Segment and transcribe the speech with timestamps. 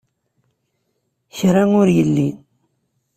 [1.37, 2.29] Kra ur yelli.